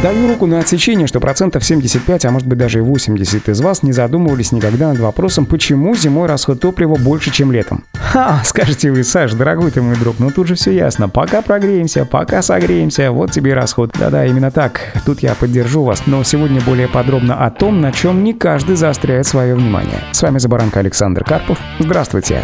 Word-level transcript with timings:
Даю 0.00 0.28
руку 0.28 0.46
на 0.46 0.58
отсечение, 0.58 1.06
что 1.06 1.20
процентов 1.20 1.64
75, 1.64 2.24
а 2.24 2.30
может 2.30 2.48
быть 2.48 2.58
даже 2.58 2.78
и 2.78 2.82
80 2.82 3.48
из 3.48 3.60
вас 3.60 3.82
не 3.82 3.92
задумывались 3.92 4.50
никогда 4.50 4.88
над 4.88 4.98
вопросом, 4.98 5.46
почему 5.46 5.94
зимой 5.94 6.26
расход 6.26 6.60
топлива 6.60 6.96
больше, 6.96 7.30
чем 7.30 7.52
летом. 7.52 7.84
Ха, 7.94 8.42
скажете 8.44 8.90
вы, 8.90 9.04
Саш, 9.04 9.32
дорогой 9.32 9.70
ты 9.70 9.80
мой 9.80 9.96
друг, 9.96 10.16
ну 10.18 10.30
тут 10.30 10.48
же 10.48 10.54
все 10.54 10.72
ясно. 10.72 11.08
Пока 11.08 11.40
прогреемся, 11.40 12.04
пока 12.04 12.42
согреемся, 12.42 13.12
вот 13.12 13.30
тебе 13.30 13.52
и 13.52 13.54
расход. 13.54 13.92
Да-да, 13.98 14.26
именно 14.26 14.50
так. 14.50 14.80
Тут 15.06 15.20
я 15.20 15.34
поддержу 15.34 15.84
вас, 15.84 16.02
но 16.06 16.24
сегодня 16.24 16.60
более 16.60 16.88
подробно 16.88 17.44
о 17.46 17.50
том, 17.50 17.80
на 17.80 17.92
чем 17.92 18.24
не 18.24 18.34
каждый 18.34 18.76
заостряет 18.76 19.26
свое 19.26 19.54
внимание. 19.54 19.98
С 20.12 20.20
вами 20.22 20.38
Забаранка 20.38 20.80
Александр 20.80 21.24
Карпов. 21.24 21.58
Здравствуйте. 21.78 22.42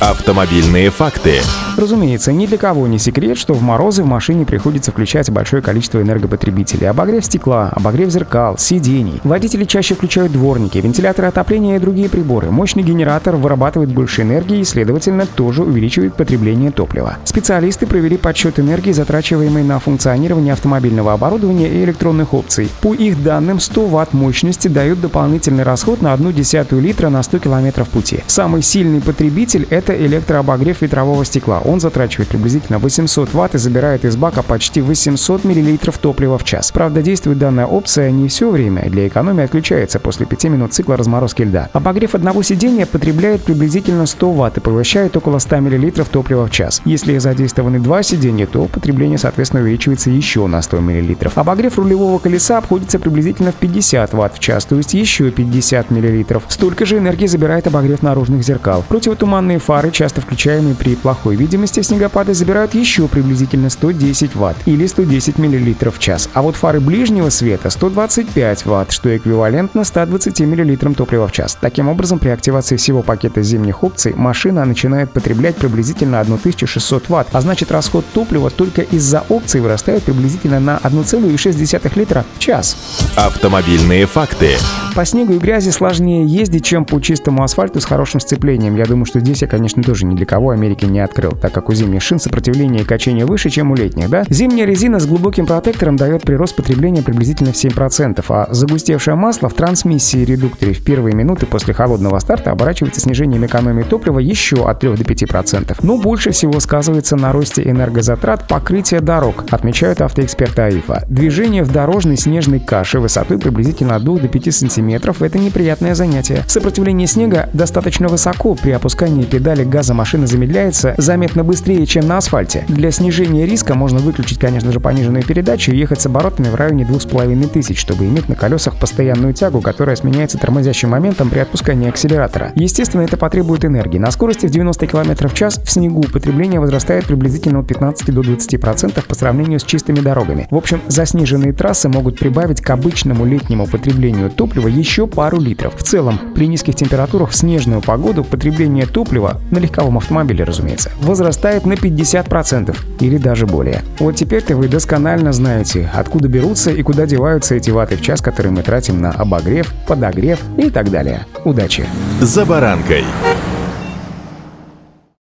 Автомобильные 0.00 0.90
факты. 0.90 1.40
Разумеется, 1.76 2.32
ни 2.32 2.46
для 2.46 2.56
кого 2.56 2.86
не 2.86 2.98
секрет, 2.98 3.36
что 3.36 3.54
в 3.54 3.62
морозы 3.62 4.02
в 4.02 4.06
машине 4.06 4.46
приходится 4.46 4.92
включать 4.92 5.30
большое 5.30 5.62
количество 5.62 6.00
энергопотребителей. 6.00 6.88
Обогрев 6.88 7.24
стекла, 7.24 7.70
обогрев 7.74 8.10
зеркал, 8.10 8.56
сидений. 8.56 9.20
Водители 9.24 9.64
чаще 9.64 9.94
включают 9.94 10.32
дворники, 10.32 10.78
вентиляторы 10.78 11.28
отопления 11.28 11.76
и 11.76 11.78
другие 11.78 12.08
приборы. 12.08 12.50
Мощный 12.50 12.82
генератор 12.82 13.36
вырабатывает 13.36 13.90
больше 13.90 14.22
энергии 14.22 14.60
и, 14.60 14.64
следовательно, 14.64 15.26
тоже 15.26 15.64
увеличивает 15.64 16.14
потребление 16.14 16.70
топлива. 16.70 17.16
Специалисты 17.24 17.86
провели 17.86 18.16
подсчет 18.16 18.58
энергии, 18.58 18.92
затрачиваемой 18.92 19.64
на 19.64 19.78
функционирование 19.78 20.54
автомобильного 20.54 21.12
оборудования 21.12 21.68
и 21.68 21.84
электронных 21.84 22.32
опций. 22.32 22.70
По 22.80 22.94
их 22.94 23.22
данным, 23.22 23.60
100 23.60 23.86
Вт 23.86 24.12
мощности 24.14 24.68
дают 24.68 25.00
дополнительный 25.00 25.64
расход 25.64 26.00
на 26.00 26.12
1 26.14 26.32
десятую 26.32 26.80
литра 26.80 27.10
на 27.10 27.22
100 27.22 27.38
километров 27.40 27.88
пути. 27.88 28.20
Самый 28.26 28.62
сильный 28.62 29.00
потребитель– 29.00 29.65
это 29.70 29.96
электрообогрев 29.96 30.82
ветрового 30.82 31.24
стекла. 31.24 31.60
Он 31.60 31.80
затрачивает 31.80 32.28
приблизительно 32.28 32.78
800 32.78 33.30
Вт 33.30 33.54
и 33.54 33.58
забирает 33.58 34.04
из 34.04 34.16
бака 34.16 34.42
почти 34.42 34.80
800 34.80 35.44
мл 35.44 35.78
топлива 36.00 36.38
в 36.38 36.44
час. 36.44 36.72
Правда, 36.72 37.02
действует 37.02 37.38
данная 37.38 37.66
опция 37.66 38.10
не 38.10 38.28
все 38.28 38.50
время, 38.50 38.88
для 38.90 39.08
экономии 39.08 39.44
отключается 39.44 40.00
после 40.00 40.26
5 40.26 40.44
минут 40.44 40.72
цикла 40.72 40.96
разморозки 40.96 41.42
льда. 41.42 41.68
Обогрев 41.72 42.14
одного 42.14 42.42
сидения 42.42 42.86
потребляет 42.86 43.42
приблизительно 43.42 44.06
100 44.06 44.32
Вт 44.32 44.58
и 44.58 44.60
поглощает 44.60 45.16
около 45.16 45.38
100 45.38 45.56
мл 45.60 45.92
топлива 46.10 46.46
в 46.46 46.50
час. 46.50 46.82
Если 46.84 47.18
задействованы 47.18 47.80
два 47.80 48.02
сидения, 48.02 48.46
то 48.46 48.66
потребление, 48.66 49.18
соответственно, 49.18 49.62
увеличивается 49.62 50.10
еще 50.10 50.46
на 50.46 50.62
100 50.62 50.80
мл. 50.80 51.16
Обогрев 51.34 51.78
рулевого 51.78 52.18
колеса 52.18 52.58
обходится 52.58 52.98
приблизительно 52.98 53.52
в 53.52 53.56
50 53.56 54.12
Вт 54.12 54.34
в 54.34 54.38
час, 54.38 54.64
то 54.64 54.76
есть 54.76 54.94
еще 54.94 55.30
50 55.30 55.90
мл. 55.90 56.42
Столько 56.48 56.86
же 56.86 56.98
энергии 56.98 57.26
забирает 57.26 57.66
обогрев 57.66 58.02
наружных 58.02 58.42
зеркал. 58.42 58.84
Противотуманные 58.88 59.55
фары, 59.58 59.90
часто 59.90 60.20
включаемые 60.20 60.74
при 60.74 60.94
плохой 60.94 61.36
видимости 61.36 61.80
в 61.80 61.86
снегопады, 61.86 62.34
забирают 62.34 62.74
еще 62.74 63.08
приблизительно 63.08 63.70
110 63.70 64.34
Вт 64.34 64.56
или 64.66 64.86
110 64.86 65.38
мл 65.38 65.90
в 65.90 65.98
час. 65.98 66.28
А 66.32 66.42
вот 66.42 66.56
фары 66.56 66.80
ближнего 66.80 67.30
света 67.30 67.70
125 67.70 68.66
Вт, 68.66 68.92
что 68.92 69.16
эквивалентно 69.16 69.84
120 69.84 70.40
мл 70.40 70.94
топлива 70.94 71.28
в 71.28 71.32
час. 71.32 71.56
Таким 71.60 71.88
образом, 71.88 72.18
при 72.18 72.30
активации 72.30 72.76
всего 72.76 73.02
пакета 73.02 73.42
зимних 73.42 73.82
опций 73.82 74.14
машина 74.14 74.64
начинает 74.64 75.10
потреблять 75.10 75.56
приблизительно 75.56 76.20
1600 76.20 77.08
Вт, 77.08 77.28
а 77.32 77.40
значит 77.40 77.70
расход 77.70 78.04
топлива 78.12 78.50
только 78.50 78.82
из-за 78.82 79.24
опций 79.28 79.60
вырастает 79.60 80.02
приблизительно 80.02 80.60
на 80.60 80.78
1,6 80.82 81.92
литра 81.96 82.24
в 82.36 82.38
час. 82.38 82.76
Автомобильные 83.16 84.04
факты. 84.04 84.56
По 84.94 85.04
снегу 85.04 85.34
и 85.34 85.38
грязи 85.38 85.70
сложнее 85.70 86.26
ездить, 86.26 86.64
чем 86.64 86.86
по 86.86 87.00
чистому 87.00 87.42
асфальту 87.42 87.80
с 87.80 87.84
хорошим 87.84 88.18
сцеплением. 88.18 88.76
Я 88.76 88.86
думаю, 88.86 89.04
что 89.04 89.20
здесь 89.20 89.42
я, 89.42 89.48
конечно, 89.48 89.82
тоже 89.82 90.06
ни 90.06 90.14
для 90.14 90.24
кого 90.24 90.50
Америки 90.50 90.86
не 90.86 91.00
открыл, 91.00 91.32
так 91.32 91.52
как 91.52 91.68
у 91.68 91.74
зимних 91.74 92.02
шин 92.02 92.18
сопротивление 92.18 92.82
и 92.82 92.84
качение 92.84 93.26
выше, 93.26 93.50
чем 93.50 93.70
у 93.70 93.74
летних, 93.74 94.08
да? 94.08 94.24
Зимняя 94.30 94.66
резина 94.66 94.98
с 94.98 95.06
глубоким 95.06 95.44
протектором 95.44 95.96
дает 95.96 96.22
прирост 96.22 96.56
потребления 96.56 97.02
приблизительно 97.02 97.52
в 97.52 97.56
7%, 97.56 98.24
а 98.28 98.48
загустевшее 98.50 99.16
масло 99.16 99.50
в 99.50 99.54
трансмиссии 99.54 100.20
и 100.20 100.24
редукторе 100.24 100.72
в 100.72 100.82
первые 100.82 101.14
минуты 101.14 101.44
после 101.44 101.74
холодного 101.74 102.18
старта 102.18 102.50
оборачивается 102.50 103.02
снижением 103.02 103.44
экономии 103.44 103.82
топлива 103.82 104.18
еще 104.18 104.66
от 104.66 104.80
3 104.80 104.94
до 104.94 105.04
5%. 105.04 105.76
Но 105.82 105.98
больше 105.98 106.30
всего 106.30 106.58
сказывается 106.60 107.16
на 107.16 107.32
росте 107.32 107.68
энергозатрат 107.68 108.48
покрытия 108.48 109.00
дорог, 109.00 109.44
отмечают 109.50 110.00
автоэксперты 110.00 110.62
АИФа. 110.62 111.04
Движение 111.08 111.64
в 111.64 111.70
дорожной 111.70 112.16
снежной 112.16 112.60
каше 112.60 113.05
высотой 113.06 113.38
приблизительно 113.38 113.94
от 113.94 114.02
2 114.02 114.18
до 114.18 114.28
5 114.28 114.52
см 114.52 114.82
метров– 114.82 115.22
это 115.22 115.38
неприятное 115.38 115.94
занятие. 115.94 116.42
Сопротивление 116.48 117.06
снега 117.06 117.48
достаточно 117.52 118.08
высоко, 118.08 118.56
при 118.56 118.72
опускании 118.72 119.22
педали 119.22 119.62
газа 119.62 119.94
машина 119.94 120.26
замедляется 120.26 120.94
заметно 120.98 121.44
быстрее, 121.44 121.86
чем 121.86 122.08
на 122.08 122.18
асфальте. 122.18 122.64
Для 122.66 122.90
снижения 122.90 123.46
риска 123.46 123.74
можно 123.74 124.00
выключить, 124.00 124.40
конечно 124.40 124.72
же, 124.72 124.80
пониженную 124.80 125.24
передачу 125.24 125.70
и 125.70 125.76
ехать 125.76 126.00
с 126.00 126.06
оборотами 126.06 126.48
в 126.48 126.56
районе 126.56 126.84
2500, 126.84 127.76
чтобы 127.76 128.06
иметь 128.06 128.28
на 128.28 128.34
колесах 128.34 128.76
постоянную 128.76 129.34
тягу, 129.34 129.60
которая 129.60 129.94
сменяется 129.94 130.36
тормозящим 130.36 130.90
моментом 130.90 131.30
при 131.30 131.38
отпускании 131.38 131.88
акселератора. 131.88 132.50
Естественно, 132.56 133.02
это 133.02 133.16
потребует 133.16 133.64
энергии. 133.64 133.98
На 133.98 134.10
скорости 134.10 134.46
в 134.46 134.50
90 134.50 134.84
км 134.88 135.28
в 135.28 135.34
час 135.34 135.60
снегу 135.76 136.02
потребление 136.04 136.58
возрастает 136.58 137.04
приблизительно 137.04 137.60
от 137.60 137.66
15 137.66 138.14
до 138.14 138.22
20% 138.22 139.06
по 139.06 139.14
сравнению 139.14 139.60
с 139.60 139.64
чистыми 139.64 140.00
дорогами. 140.00 140.48
В 140.50 140.56
общем, 140.56 140.80
заснеженные 140.88 141.52
трассы 141.52 141.90
могут 141.90 142.18
прибавить 142.18 142.62
к 142.62 142.70
обычному 142.70 143.26
летнему 143.26 143.66
потреблению 143.66 144.30
топлива 144.30 144.68
еще 144.68 145.06
пару 145.06 145.38
литров. 145.38 145.76
В 145.76 145.82
целом, 145.82 146.18
при 146.34 146.46
низких 146.46 146.76
температурах 146.76 147.30
в 147.30 147.36
снежную 147.36 147.82
погоду 147.82 148.24
потребление 148.24 148.86
топлива, 148.86 149.38
на 149.50 149.58
легковом 149.58 149.98
автомобиле, 149.98 150.44
разумеется, 150.44 150.90
возрастает 151.02 151.66
на 151.66 151.74
50% 151.74 152.74
или 153.00 153.18
даже 153.18 153.46
более. 153.46 153.82
Вот 153.98 154.16
теперь-то 154.16 154.56
вы 154.56 154.68
досконально 154.68 155.34
знаете, 155.34 155.90
откуда 155.92 156.28
берутся 156.28 156.70
и 156.70 156.82
куда 156.82 157.04
деваются 157.04 157.54
эти 157.54 157.68
ваты 157.68 157.96
в 157.96 158.00
час, 158.00 158.22
которые 158.22 158.52
мы 158.52 158.62
тратим 158.62 159.02
на 159.02 159.10
обогрев, 159.10 159.74
подогрев 159.86 160.40
и 160.56 160.70
так 160.70 160.90
далее. 160.90 161.26
Удачи! 161.44 161.84
«За 162.22 162.46
баранкой». 162.46 163.04